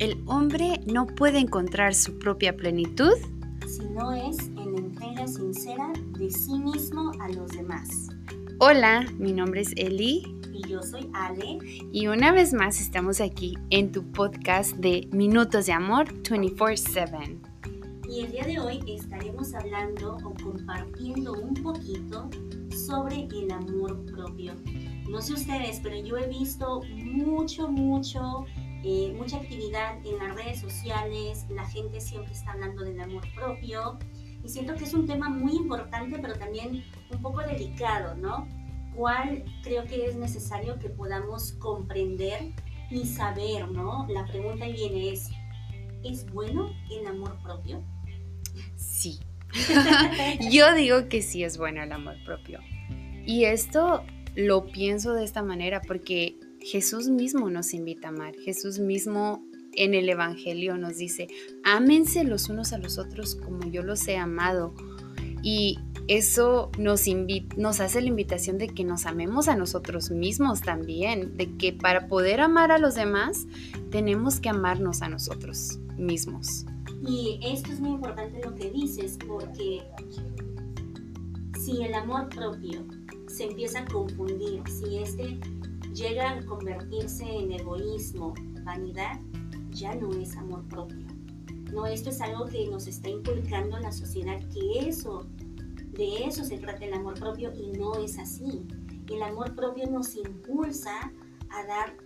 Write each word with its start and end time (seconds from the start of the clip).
el 0.00 0.22
hombre 0.26 0.80
no 0.86 1.06
puede 1.06 1.38
encontrar 1.38 1.94
su 1.94 2.18
propia 2.18 2.56
plenitud 2.56 3.12
si 3.68 3.84
no 3.90 4.12
es 4.12 4.38
en 4.48 4.72
la 4.72 4.78
entrega 4.78 5.28
sincera 5.28 5.92
de 6.18 6.30
sí 6.30 6.58
mismo 6.58 7.12
a 7.20 7.28
los 7.28 7.50
demás. 7.50 8.08
Hola, 8.58 9.06
mi 9.18 9.32
nombre 9.32 9.60
es 9.60 9.72
Eli. 9.76 10.22
Y 10.52 10.68
yo 10.68 10.82
soy 10.82 11.08
Ale. 11.12 11.58
Y 11.92 12.06
una 12.08 12.32
vez 12.32 12.52
más 12.52 12.80
estamos 12.80 13.20
aquí 13.20 13.56
en 13.68 13.92
tu 13.92 14.02
podcast 14.10 14.74
de 14.76 15.06
Minutos 15.12 15.66
de 15.66 15.72
Amor 15.72 16.06
24/7. 16.22 17.38
Y 18.08 18.20
el 18.20 18.32
día 18.32 18.44
de 18.44 18.58
hoy 18.58 18.80
estaremos 18.88 19.54
hablando 19.54 20.16
o 20.24 20.34
compartiendo 20.42 21.34
un 21.34 21.54
poquito 21.54 22.28
sobre 22.74 23.28
el 23.32 23.50
amor 23.52 24.04
propio. 24.06 24.54
No 25.08 25.20
sé 25.20 25.34
ustedes, 25.34 25.80
pero 25.82 25.96
yo 25.96 26.16
he 26.16 26.26
visto 26.28 26.82
mucho, 27.04 27.68
mucho 27.68 28.46
eh, 28.82 29.12
mucha 29.16 29.36
actividad 29.36 29.98
en 30.06 30.18
las 30.18 30.34
redes 30.34 30.60
sociales, 30.60 31.46
la 31.50 31.68
gente 31.68 32.00
siempre 32.00 32.32
está 32.32 32.52
hablando 32.52 32.82
del 32.82 33.00
amor 33.00 33.22
propio 33.34 33.98
y 34.42 34.48
siento 34.48 34.74
que 34.74 34.84
es 34.84 34.94
un 34.94 35.06
tema 35.06 35.28
muy 35.28 35.52
importante 35.52 36.18
pero 36.18 36.34
también 36.34 36.82
un 37.10 37.22
poco 37.22 37.40
delicado, 37.40 38.14
¿no? 38.14 38.48
¿Cuál 38.94 39.44
creo 39.62 39.84
que 39.84 40.06
es 40.06 40.16
necesario 40.16 40.78
que 40.78 40.88
podamos 40.88 41.52
comprender 41.52 42.52
y 42.90 43.06
saber, 43.06 43.70
¿no? 43.70 44.06
La 44.08 44.26
pregunta 44.26 44.66
viene 44.66 45.12
es, 45.12 45.28
¿es 46.02 46.30
bueno 46.32 46.70
el 46.90 47.06
amor 47.06 47.38
propio? 47.42 47.82
Sí. 48.76 49.20
Yo 50.50 50.74
digo 50.74 51.08
que 51.08 51.22
sí 51.22 51.44
es 51.44 51.58
bueno 51.58 51.82
el 51.82 51.92
amor 51.92 52.16
propio. 52.24 52.60
Y 53.26 53.44
esto 53.44 54.04
lo 54.34 54.66
pienso 54.66 55.12
de 55.14 55.24
esta 55.24 55.42
manera 55.42 55.80
porque 55.82 56.36
Jesús 56.60 57.08
mismo 57.08 57.50
nos 57.50 57.74
invita 57.74 58.08
a 58.08 58.10
amar. 58.10 58.34
Jesús 58.36 58.78
mismo 58.78 59.44
en 59.72 59.94
el 59.94 60.08
Evangelio 60.08 60.76
nos 60.76 60.96
dice, 60.98 61.28
ámense 61.64 62.24
los 62.24 62.48
unos 62.48 62.72
a 62.72 62.78
los 62.78 62.98
otros 62.98 63.34
como 63.34 63.70
yo 63.70 63.82
los 63.82 64.06
he 64.08 64.16
amado. 64.16 64.74
Y 65.42 65.78
eso 66.08 66.70
nos, 66.78 67.04
nos 67.56 67.80
hace 67.80 68.00
la 68.00 68.08
invitación 68.08 68.58
de 68.58 68.68
que 68.68 68.84
nos 68.84 69.06
amemos 69.06 69.48
a 69.48 69.56
nosotros 69.56 70.10
mismos 70.10 70.60
también, 70.60 71.36
de 71.36 71.56
que 71.56 71.72
para 71.72 72.08
poder 72.08 72.40
amar 72.40 72.72
a 72.72 72.78
los 72.78 72.94
demás 72.94 73.46
tenemos 73.90 74.40
que 74.40 74.48
amarnos 74.48 75.02
a 75.02 75.08
nosotros 75.08 75.78
mismos. 75.96 76.66
Y 77.06 77.40
esto 77.42 77.72
es 77.72 77.80
muy 77.80 77.90
importante 77.90 78.40
lo 78.44 78.54
que 78.54 78.70
dices, 78.70 79.16
porque 79.26 79.82
si 81.58 81.82
el 81.82 81.94
amor 81.94 82.28
propio 82.28 82.84
se 83.28 83.44
empieza 83.44 83.80
a 83.80 83.84
confundir, 83.86 84.62
si 84.68 84.98
este 84.98 85.38
llega 86.00 86.30
a 86.30 86.46
convertirse 86.46 87.24
en 87.24 87.52
egoísmo, 87.52 88.32
vanidad, 88.64 89.20
ya 89.70 89.94
no 89.94 90.10
es 90.12 90.34
amor 90.34 90.66
propio. 90.68 91.06
No, 91.72 91.86
esto 91.86 92.08
es 92.08 92.22
algo 92.22 92.46
que 92.46 92.66
nos 92.68 92.86
está 92.86 93.10
inculcando 93.10 93.78
la 93.78 93.92
sociedad, 93.92 94.40
que 94.48 94.88
eso, 94.88 95.26
de 95.92 96.24
eso 96.24 96.42
se 96.42 96.56
trata 96.56 96.86
el 96.86 96.94
amor 96.94 97.18
propio 97.20 97.52
y 97.54 97.72
no 97.72 97.94
es 97.96 98.18
así. 98.18 98.66
El 99.08 99.22
amor 99.22 99.54
propio 99.54 99.86
nos 99.90 100.16
impulsa 100.16 101.12
a 101.50 101.66
dar 101.66 101.96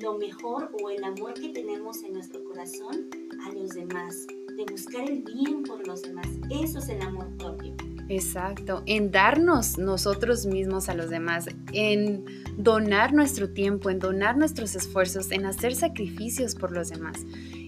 lo 0.00 0.16
mejor 0.18 0.70
o 0.80 0.90
el 0.90 1.02
amor 1.02 1.34
que 1.34 1.48
tenemos 1.48 2.02
en 2.04 2.14
nuestro 2.14 2.44
corazón 2.44 3.10
a 3.44 3.52
los 3.52 3.70
demás, 3.70 4.24
de 4.56 4.64
buscar 4.70 5.10
el 5.10 5.22
bien 5.22 5.64
por 5.64 5.84
los 5.86 6.02
demás. 6.02 6.28
Eso 6.48 6.78
es 6.78 6.88
el 6.88 7.02
amor 7.02 7.36
propio. 7.38 7.74
Exacto, 8.12 8.82
en 8.84 9.10
darnos 9.10 9.78
nosotros 9.78 10.44
mismos 10.44 10.90
a 10.90 10.94
los 10.94 11.08
demás, 11.08 11.46
en 11.72 12.26
donar 12.58 13.14
nuestro 13.14 13.48
tiempo, 13.48 13.88
en 13.88 14.00
donar 14.00 14.36
nuestros 14.36 14.74
esfuerzos, 14.74 15.30
en 15.30 15.46
hacer 15.46 15.74
sacrificios 15.74 16.54
por 16.54 16.72
los 16.72 16.90
demás. 16.90 17.16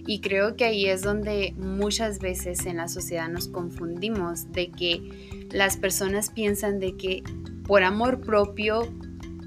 Y 0.05 0.21
creo 0.21 0.55
que 0.55 0.65
ahí 0.65 0.85
es 0.85 1.01
donde 1.01 1.55
muchas 1.57 2.19
veces 2.19 2.67
en 2.67 2.77
la 2.77 2.87
sociedad 2.87 3.27
nos 3.27 3.47
confundimos 3.47 4.51
de 4.51 4.69
que 4.69 5.47
las 5.49 5.77
personas 5.77 6.29
piensan 6.29 6.79
de 6.79 6.95
que 6.95 7.23
por 7.63 7.81
amor 7.81 8.21
propio 8.21 8.87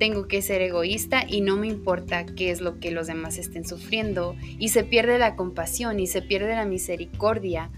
tengo 0.00 0.26
que 0.26 0.42
ser 0.42 0.62
egoísta 0.62 1.22
y 1.28 1.42
no 1.42 1.56
me 1.56 1.68
importa 1.68 2.26
qué 2.26 2.50
es 2.50 2.60
lo 2.60 2.80
que 2.80 2.90
los 2.90 3.06
demás 3.06 3.38
estén 3.38 3.64
sufriendo 3.64 4.34
y 4.58 4.70
se 4.70 4.82
pierde 4.82 5.20
la 5.20 5.36
compasión 5.36 6.00
y 6.00 6.08
se 6.08 6.22
pierde 6.22 6.56
la 6.56 6.64
misericordia 6.64 7.70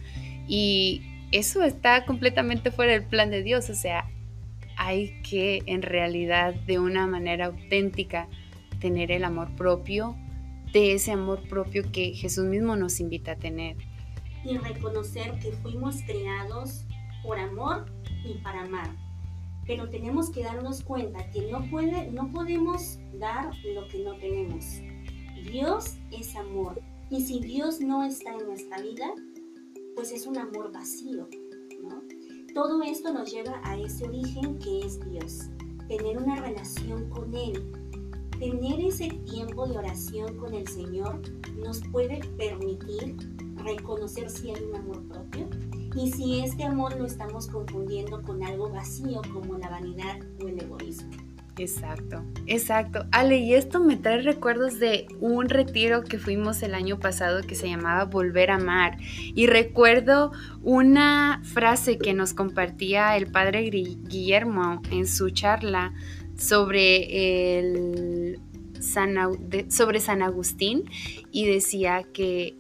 y 0.49 1.03
eso 1.33 1.63
está 1.63 2.05
completamente 2.05 2.71
fuera 2.71 2.93
del 2.93 3.05
plan 3.05 3.31
de 3.31 3.43
Dios, 3.43 3.71
o 3.71 3.75
sea, 3.75 4.09
hay 4.77 5.21
que 5.23 5.63
en 5.67 5.83
realidad 5.83 6.55
de 6.55 6.79
una 6.79 7.07
manera 7.07 7.47
auténtica 7.47 8.29
tener 8.81 9.13
el 9.13 9.25
amor 9.25 9.55
propio, 9.55 10.17
de 10.73 10.95
ese 10.95 11.13
amor 11.13 11.47
propio 11.49 11.91
que 11.93 12.13
Jesús 12.15 12.47
mismo 12.47 12.77
nos 12.77 13.01
invita 13.01 13.33
a 13.33 13.37
tener. 13.37 13.77
Y 14.45 14.57
reconocer 14.57 15.39
que 15.39 15.53
fuimos 15.53 15.97
creados 16.07 16.87
por 17.23 17.39
amor 17.39 17.87
y 18.25 18.39
para 18.39 18.63
amar. 18.63 18.97
Pero 19.67 19.91
tenemos 19.91 20.31
que 20.31 20.43
darnos 20.43 20.83
cuenta 20.83 21.31
que 21.31 21.43
no, 21.51 21.69
puede, 21.71 22.11
no 22.11 22.31
podemos 22.33 22.99
dar 23.19 23.51
lo 23.75 23.87
que 23.89 23.99
no 24.03 24.15
tenemos. 24.17 24.65
Dios 25.45 25.97
es 26.11 26.35
amor. 26.37 26.81
Y 27.11 27.21
si 27.21 27.41
Dios 27.41 27.81
no 27.81 28.05
está 28.05 28.33
en 28.33 28.47
nuestra 28.47 28.81
vida, 28.81 29.07
pues 30.01 30.13
es 30.13 30.27
un 30.27 30.39
amor 30.39 30.73
vacío. 30.73 31.29
Todo 32.55 32.83
esto 32.83 33.13
nos 33.13 33.31
lleva 33.31 33.61
a 33.65 33.77
ese 33.77 34.09
origen 34.09 34.59
que 34.59 34.81
es 34.81 34.99
Dios, 35.11 35.51
tener 35.89 36.17
una 36.17 36.37
relación 36.37 37.11
con 37.11 37.35
Él. 37.35 37.71
Tener 38.39 38.81
ese 38.81 39.11
tiempo 39.31 39.67
de 39.67 39.77
oración 39.77 40.39
con 40.39 40.55
el 40.55 40.67
Señor 40.69 41.21
nos 41.55 41.83
puede 41.93 42.21
permitir 42.39 43.15
reconocer 43.57 44.31
si 44.31 44.51
hay 44.51 44.65
un 44.65 44.77
amor 44.77 45.07
propio 45.07 45.51
y 45.95 46.11
si 46.11 46.41
este 46.41 46.65
amor 46.65 46.97
lo 46.97 47.05
estamos 47.05 47.47
confundiendo 47.49 48.23
con 48.23 48.43
algo 48.43 48.71
vacío 48.71 49.21
como 49.35 49.59
la 49.59 49.69
vanidad 49.69 50.19
o 50.43 50.49
el 50.49 50.63
egoísmo. 50.63 51.11
Exacto, 51.61 52.25
exacto. 52.47 53.05
Ale, 53.13 53.37
y 53.37 53.53
esto 53.53 53.81
me 53.81 53.99
trae 53.99 54.23
recuerdos 54.23 54.79
de 54.79 55.07
un 55.21 55.51
retiro 55.51 56.03
que 56.03 56.19
fuimos 56.19 56.63
el 56.63 56.75
año 56.75 56.99
pasado 56.99 57.43
que 57.43 57.55
se 57.55 57.69
llamaba 57.69 58.07
Volver 58.07 58.51
a 58.51 58.55
Amar. 58.55 58.97
Y 59.35 59.47
recuerdo 59.47 60.33
una 60.63 61.43
frase 61.45 61.99
que 61.99 62.15
nos 62.15 62.33
compartía 62.33 63.15
el 63.19 63.31
padre 63.31 63.61
Guillermo 63.69 64.81
en 64.91 65.07
su 65.07 65.29
charla 65.29 65.93
sobre 66.39 67.59
el 67.59 68.41
San, 68.81 69.17
sobre 69.69 70.01
San 70.01 70.23
Agustín 70.23 70.85
y 71.31 71.47
decía 71.47 72.07
que 72.15 72.57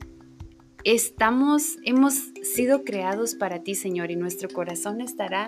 estamos, 0.85 1.79
hemos 1.85 2.17
sido 2.43 2.85
creados 2.85 3.35
para 3.35 3.63
ti, 3.63 3.75
Señor, 3.75 4.11
y 4.11 4.17
nuestro 4.17 4.51
corazón 4.51 5.01
estará 5.01 5.47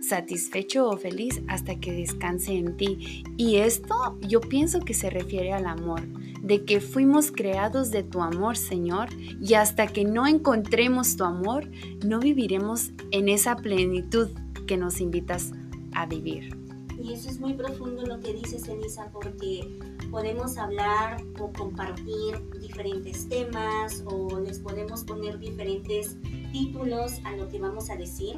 satisfecho 0.00 0.88
o 0.88 0.96
feliz 0.96 1.42
hasta 1.48 1.78
que 1.78 1.92
descanse 1.92 2.52
en 2.52 2.76
ti. 2.76 3.24
Y 3.36 3.56
esto 3.56 4.18
yo 4.20 4.40
pienso 4.40 4.80
que 4.80 4.94
se 4.94 5.10
refiere 5.10 5.52
al 5.52 5.66
amor, 5.66 6.06
de 6.42 6.64
que 6.64 6.80
fuimos 6.80 7.30
creados 7.30 7.90
de 7.90 8.02
tu 8.02 8.22
amor, 8.22 8.56
Señor, 8.56 9.08
y 9.40 9.54
hasta 9.54 9.86
que 9.86 10.04
no 10.04 10.26
encontremos 10.26 11.16
tu 11.16 11.24
amor, 11.24 11.70
no 12.04 12.18
viviremos 12.18 12.92
en 13.10 13.28
esa 13.28 13.56
plenitud 13.56 14.28
que 14.66 14.76
nos 14.76 15.00
invitas 15.00 15.52
a 15.92 16.06
vivir. 16.06 16.56
Y 17.02 17.14
eso 17.14 17.30
es 17.30 17.40
muy 17.40 17.54
profundo 17.54 18.04
lo 18.04 18.20
que 18.20 18.34
dices, 18.34 18.68
Elisa, 18.68 19.10
porque 19.10 19.78
podemos 20.10 20.58
hablar 20.58 21.22
o 21.38 21.50
compartir 21.52 22.36
diferentes 22.60 23.26
temas 23.28 24.04
o 24.06 24.38
les 24.40 24.58
podemos 24.58 25.04
poner 25.04 25.38
diferentes 25.38 26.16
títulos 26.52 27.20
a 27.24 27.36
lo 27.36 27.48
que 27.48 27.58
vamos 27.58 27.88
a 27.88 27.96
decir, 27.96 28.36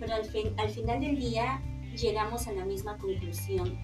pero 0.00 0.14
al, 0.14 0.22
al 0.56 0.70
final 0.70 1.00
del 1.00 1.16
día 1.16 1.62
llegamos 1.94 2.48
a 2.48 2.52
la 2.52 2.64
misma 2.64 2.96
conclusión. 2.96 3.78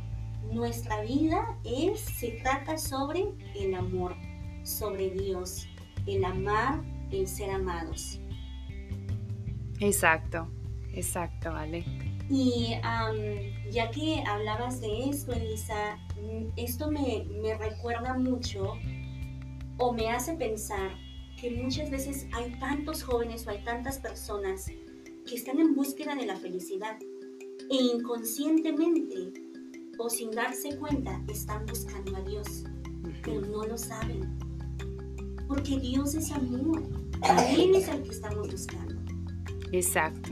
Nuestra 0.51 1.03
vida 1.03 1.59
es, 1.65 2.01
se 2.01 2.33
trata 2.43 2.79
sobre 2.79 3.27
el 3.55 3.75
amor, 3.75 4.17
sobre 4.65 5.11
Dios, 5.11 5.69
el 6.07 6.25
amar, 6.25 6.83
el 7.11 7.27
ser 7.27 7.51
amados. 7.51 8.19
Exacto, 9.81 10.49
exacto, 10.95 11.51
Ale. 11.51 11.85
Y 12.31 12.75
ya 13.71 13.91
que 13.91 14.25
hablabas 14.27 14.81
de 14.81 15.11
esto, 15.11 15.33
Elisa, 15.33 15.99
esto 16.57 16.91
me, 16.91 17.25
me 17.43 17.57
recuerda 17.57 18.15
mucho 18.15 18.73
o 19.79 19.93
me 19.93 20.11
hace 20.11 20.35
pensar 20.35 20.91
que 21.41 21.51
muchas 21.51 21.91
veces 21.91 22.27
hay 22.33 22.51
tantos 22.59 23.03
jóvenes 23.03 23.47
o 23.47 23.51
hay 23.51 23.63
tantas 23.63 23.99
personas 23.99 24.71
que 25.27 25.35
están 25.35 25.59
en 25.59 25.75
búsqueda 25.75 26.15
de 26.15 26.25
la 26.25 26.37
felicidad 26.37 26.97
e 27.71 27.75
inconscientemente 27.75 29.33
o 29.99 30.09
sin 30.09 30.31
darse 30.31 30.77
cuenta 30.77 31.21
están 31.29 31.67
buscando 31.67 32.17
a 32.17 32.21
Dios, 32.21 32.65
pero 33.25 33.41
no 33.41 33.65
lo 33.65 33.77
saben. 33.77 34.39
Porque 35.49 35.79
Dios 35.79 36.15
es 36.15 36.31
amor. 36.31 36.83
Él 37.51 37.75
es 37.75 37.89
el 37.89 38.03
que 38.03 38.11
estamos 38.11 38.51
buscando. 38.51 38.95
Exacto. 39.73 40.31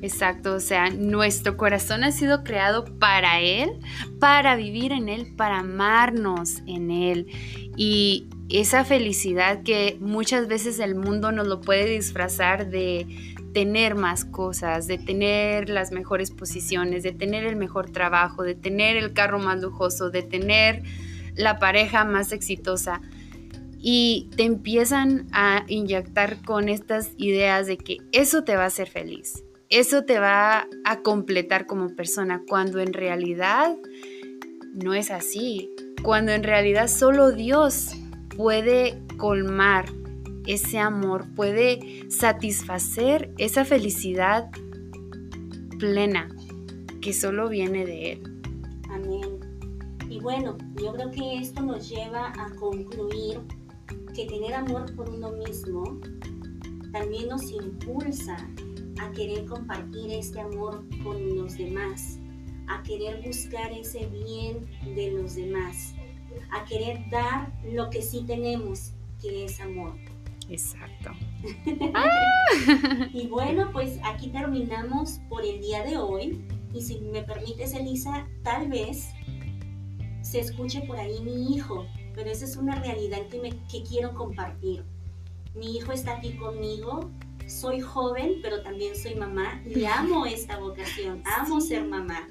Exacto, 0.00 0.54
o 0.54 0.60
sea, 0.60 0.90
nuestro 0.90 1.56
corazón 1.56 2.04
ha 2.04 2.12
sido 2.12 2.44
creado 2.44 2.84
para 3.00 3.40
Él, 3.40 3.80
para 4.20 4.54
vivir 4.54 4.92
en 4.92 5.08
Él, 5.08 5.34
para 5.36 5.58
amarnos 5.58 6.58
en 6.66 6.92
Él. 6.92 7.26
Y 7.76 8.28
esa 8.48 8.84
felicidad 8.84 9.64
que 9.64 9.98
muchas 10.00 10.46
veces 10.46 10.78
el 10.78 10.94
mundo 10.94 11.32
nos 11.32 11.48
lo 11.48 11.60
puede 11.60 11.86
disfrazar 11.86 12.70
de 12.70 13.34
tener 13.52 13.94
más 13.94 14.24
cosas, 14.24 14.86
de 14.86 14.98
tener 14.98 15.68
las 15.68 15.92
mejores 15.92 16.30
posiciones, 16.30 17.02
de 17.02 17.12
tener 17.12 17.44
el 17.44 17.56
mejor 17.56 17.90
trabajo, 17.90 18.42
de 18.42 18.54
tener 18.54 18.96
el 18.96 19.12
carro 19.12 19.38
más 19.38 19.60
lujoso, 19.60 20.10
de 20.10 20.22
tener 20.22 20.82
la 21.34 21.58
pareja 21.58 22.04
más 22.04 22.32
exitosa. 22.32 23.00
Y 23.80 24.28
te 24.36 24.42
empiezan 24.42 25.28
a 25.32 25.64
inyectar 25.68 26.42
con 26.42 26.68
estas 26.68 27.12
ideas 27.16 27.66
de 27.66 27.78
que 27.78 27.98
eso 28.12 28.42
te 28.42 28.56
va 28.56 28.64
a 28.64 28.66
hacer 28.66 28.88
feliz, 28.88 29.44
eso 29.68 30.04
te 30.04 30.18
va 30.18 30.66
a 30.84 31.02
completar 31.02 31.66
como 31.66 31.94
persona, 31.94 32.42
cuando 32.48 32.80
en 32.80 32.92
realidad 32.92 33.76
no 34.74 34.94
es 34.94 35.10
así, 35.10 35.70
cuando 36.02 36.32
en 36.32 36.42
realidad 36.42 36.88
solo 36.88 37.30
Dios 37.30 37.92
puede 38.36 38.98
colmar 39.16 39.86
ese 40.48 40.78
amor, 40.78 41.26
puede 41.34 42.10
satisfacer 42.10 43.32
esa 43.38 43.64
felicidad 43.64 44.50
plena 45.78 46.28
que 47.00 47.12
solo 47.12 47.48
viene 47.48 47.86
de 47.86 48.12
Él. 48.12 48.40
Amén. 48.90 49.38
Y 50.08 50.20
bueno, 50.20 50.56
yo 50.80 50.92
creo 50.94 51.10
que 51.10 51.38
esto 51.38 51.62
nos 51.62 51.88
lleva 51.88 52.32
a 52.32 52.50
concluir 52.56 53.40
que 54.14 54.26
tener 54.26 54.54
amor 54.54 54.94
por 54.96 55.08
uno 55.10 55.30
mismo 55.32 56.00
también 56.92 57.28
nos 57.28 57.50
impulsa 57.50 58.36
a 59.00 59.10
querer 59.12 59.44
compartir 59.44 60.10
este 60.10 60.40
amor 60.40 60.84
con 61.04 61.36
los 61.36 61.56
demás, 61.56 62.18
a 62.66 62.82
querer 62.82 63.22
buscar 63.24 63.70
ese 63.70 64.06
bien 64.06 64.66
de 64.94 65.12
los 65.12 65.36
demás 65.36 65.94
a 66.50 66.64
querer 66.64 67.08
dar 67.10 67.52
lo 67.64 67.90
que 67.90 68.02
sí 68.02 68.24
tenemos, 68.26 68.92
que 69.20 69.44
es 69.44 69.60
amor. 69.60 69.94
Exacto. 70.48 71.10
y 73.12 73.26
bueno, 73.26 73.70
pues 73.72 73.98
aquí 74.04 74.30
terminamos 74.30 75.20
por 75.28 75.44
el 75.44 75.60
día 75.60 75.84
de 75.84 75.96
hoy. 75.96 76.44
Y 76.72 76.82
si 76.82 77.00
me 77.00 77.22
permites, 77.22 77.74
Elisa, 77.74 78.26
tal 78.42 78.68
vez 78.68 79.08
se 80.22 80.40
escuche 80.40 80.82
por 80.82 80.98
ahí 80.98 81.20
mi 81.22 81.54
hijo, 81.54 81.86
pero 82.14 82.30
esa 82.30 82.44
es 82.44 82.56
una 82.56 82.74
realidad 82.80 83.26
que, 83.28 83.40
me, 83.40 83.50
que 83.68 83.82
quiero 83.82 84.14
compartir. 84.14 84.84
Mi 85.54 85.76
hijo 85.76 85.92
está 85.92 86.16
aquí 86.16 86.34
conmigo, 86.36 87.10
soy 87.46 87.80
joven, 87.80 88.36
pero 88.42 88.62
también 88.62 88.94
soy 88.94 89.14
mamá 89.14 89.62
y 89.64 89.84
amo 89.86 90.26
esta 90.26 90.58
vocación, 90.58 91.22
amo 91.38 91.60
ser 91.60 91.84
mamá. 91.84 92.28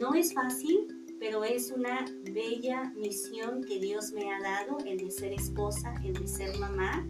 No 0.00 0.14
es 0.14 0.32
fácil, 0.32 0.86
pero 1.18 1.44
es 1.44 1.70
una 1.70 2.04
bella 2.32 2.92
misión 2.96 3.62
que 3.64 3.78
Dios 3.80 4.12
me 4.12 4.32
ha 4.32 4.40
dado, 4.40 4.78
el 4.86 4.98
de 4.98 5.10
ser 5.10 5.32
esposa, 5.32 5.94
el 6.04 6.12
de 6.14 6.26
ser 6.28 6.56
mamá. 6.58 7.04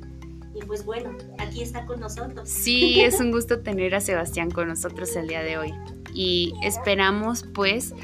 Y 0.55 0.65
pues 0.65 0.85
bueno, 0.85 1.17
aquí 1.39 1.62
está 1.62 1.85
con 1.87 2.01
nosotros. 2.01 2.49
Sí, 2.49 3.01
es 3.01 3.21
un 3.21 3.33
gusto 3.33 3.61
tener 3.61 3.95
a 3.95 4.01
Sebastián 4.01 4.51
con 4.51 4.69
nosotros 4.69 5.15
el 5.17 5.29
día 5.29 5.43
de 5.43 5.59
hoy. 5.59 5.73
Y 6.15 6.55
esperamos 6.62 7.45
pues 7.55 7.95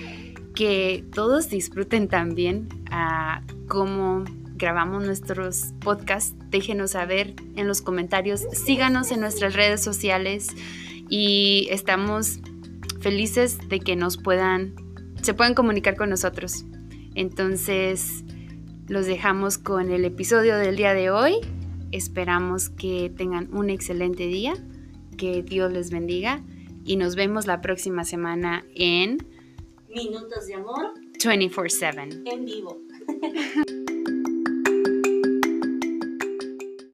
que 0.55 1.05
todos 1.15 1.49
disfruten 1.49 2.09
también 2.09 2.69
a 2.91 3.43
cómo 3.69 4.25
grabamos 4.55 5.05
nuestros 5.05 5.73
podcasts. 5.81 6.35
Déjenos 6.51 6.93
saber 6.93 7.35
en 7.57 7.69
los 7.69 7.83
comentarios, 7.83 8.47
síganos 8.53 9.13
en 9.13 9.21
nuestras 9.21 9.55
redes 9.55 9.83
sociales 9.83 10.49
y 11.09 11.69
estamos 11.71 12.41
felices 13.01 13.59
de 13.69 13.81
que 13.81 13.97
nos 13.97 14.17
puedan 14.17 14.75
se 15.23 15.35
pueden 15.35 15.55
comunicar 15.55 15.97
con 15.97 16.11
nosotros. 16.11 16.65
Entonces, 17.15 18.25
los 18.89 19.07
dejamos 19.07 19.59
con 19.59 19.91
el 19.91 20.05
episodio 20.05 20.57
del 20.57 20.77
día 20.77 20.95
de 20.95 21.11
hoy. 21.11 21.35
Esperamos 21.93 22.71
que 22.71 23.13
tengan 23.15 23.53
un 23.55 23.71
excelente 23.71 24.27
día, 24.27 24.55
que 25.17 25.43
Dios 25.43 25.73
les 25.73 25.91
bendiga 25.91 26.43
y 26.85 26.97
nos 26.97 27.17
vemos 27.17 27.47
la 27.47 27.61
próxima 27.61 28.05
semana 28.05 28.65
en 28.75 29.19
Minutos 29.89 30.47
de 30.47 30.55
Amor 30.55 30.95
24/7 31.19 32.23
en 32.33 32.45
vivo. 32.45 32.79